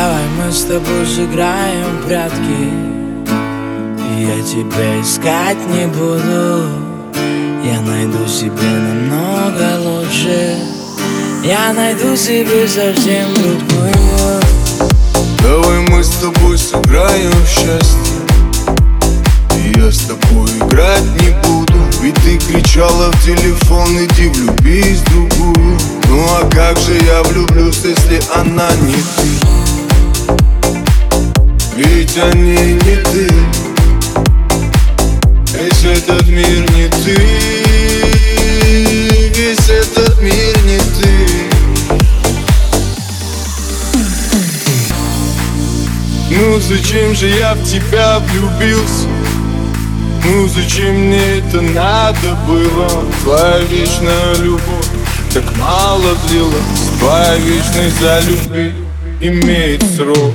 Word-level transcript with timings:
Давай 0.00 0.28
мы 0.38 0.52
с 0.52 0.62
тобой 0.62 1.04
сыграем 1.04 2.04
прятки. 2.06 2.70
Я 4.16 4.40
тебя 4.44 5.00
искать 5.02 5.58
не 5.72 5.88
буду. 5.88 6.68
Я 7.64 7.80
найду 7.80 8.24
себе 8.28 8.62
намного 8.62 9.80
лучше. 9.80 10.56
Я 11.42 11.72
найду 11.72 12.14
себе 12.14 12.68
совсем 12.68 13.34
другую. 13.34 14.40
Давай 15.42 15.80
мы 15.88 16.04
с 16.04 16.10
тобой 16.10 16.56
сыграем 16.56 17.32
в 17.32 17.48
счастье. 17.48 18.20
Я 19.74 19.90
с 19.90 20.02
тобой 20.02 20.48
играть 20.60 21.06
не 21.20 21.30
буду. 21.42 21.74
Ведь 22.00 22.14
ты 22.22 22.38
кричала 22.38 23.10
в 23.10 23.24
телефон, 23.24 23.88
иди 23.96 24.28
влюбись 24.28 25.00
в 25.00 25.10
другую. 25.10 25.76
Ну 26.08 26.24
а 26.40 26.48
как 26.48 26.78
же 26.78 26.94
я 27.04 27.20
влюблюсь, 27.24 27.80
если 27.82 28.22
она 28.36 28.70
не 28.82 28.94
ты 28.94 29.37
Ведь 31.78 32.18
они 32.18 32.72
не 32.72 32.96
ты 33.04 33.28
Весь 35.54 35.84
этот 35.84 36.26
мир 36.26 36.68
не 36.72 36.88
ты 36.88 37.16
Весь 39.32 39.70
этот 39.70 40.20
мир 40.20 40.58
не 40.64 40.78
ты 40.78 41.28
Ну 46.32 46.58
зачем 46.58 47.14
же 47.14 47.28
я 47.28 47.54
в 47.54 47.62
тебя 47.62 48.18
влюбился? 48.18 49.06
Ну 50.24 50.48
зачем 50.48 50.96
мне 50.96 51.38
это 51.38 51.60
надо 51.60 52.34
было? 52.48 52.88
Твоя 53.22 53.60
вечная 53.70 54.34
любовь 54.42 54.86
так 55.32 55.44
мало 55.56 56.16
длилась 56.26 56.90
Твоя 56.98 57.36
вечность 57.36 58.00
за 58.00 58.18
любви 58.26 58.74
имеет 59.20 59.84
срок 59.94 60.34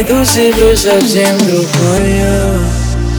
Найду 0.00 0.24
себе 0.24 0.74
совсем 0.74 1.36
другую 1.36 2.58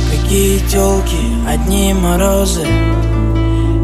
Какие 0.09 0.57
телки, 0.67 1.15
одни 1.47 1.93
морозы. 1.93 2.65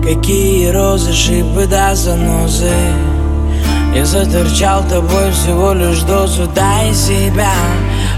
Какие 0.02 0.70
розы, 0.70 1.14
шипы 1.14 1.68
да 1.68 1.94
занозы. 1.94 2.74
Я 3.94 4.04
заторчал 4.04 4.84
тобой 4.90 5.32
всего 5.32 5.74
лишь 5.74 6.00
дозу. 6.00 6.48
Дай 6.56 6.92
себя, 6.92 7.54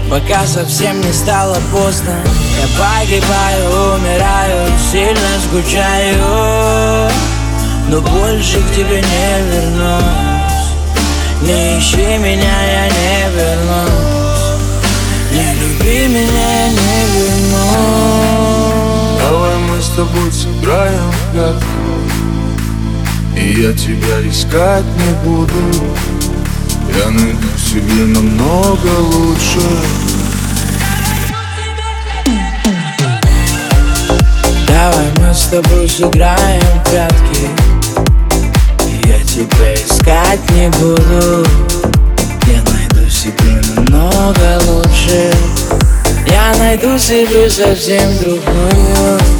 пока 0.08 0.46
совсем 0.46 0.98
не 1.02 1.12
стало 1.12 1.58
поздно. 1.70 2.14
Я 2.58 2.66
погибаю, 2.82 3.98
умираю, 3.98 4.66
сильно 4.90 5.28
скучаю. 5.46 7.10
Но 7.90 8.00
больше 8.00 8.60
к 8.62 8.74
тебе 8.74 9.02
не 9.02 9.42
вернусь. 9.50 10.40
Не 11.42 11.78
ищи 11.78 12.16
меня, 12.16 12.62
я 12.64 12.86
не 12.86 13.36
вернусь 13.36 13.49
тобой 20.00 20.32
сыграем 20.32 21.10
в 21.10 21.32
прятки 21.32 21.66
И 23.36 23.60
я 23.60 23.72
тебя 23.74 24.26
искать 24.26 24.84
не 24.96 25.12
буду. 25.28 25.52
Я 26.96 27.10
найду 27.10 27.48
себе 27.58 28.06
намного 28.06 28.88
лучше. 28.98 29.60
Давай 34.66 35.06
мы 35.18 35.34
с 35.34 35.48
тобой 35.48 35.86
сыграем 35.86 36.62
в 36.62 36.90
прятки. 36.90 37.48
Я 39.04 39.22
тебя 39.22 39.74
искать 39.74 40.40
не 40.52 40.70
буду. 40.78 41.46
Я 42.46 42.62
найду 42.72 43.10
себе 43.10 43.60
намного 43.76 44.62
лучше. 44.66 45.30
Я 46.26 46.54
найду 46.58 46.98
себе 46.98 47.50
совсем 47.50 48.16
другую 48.18 49.39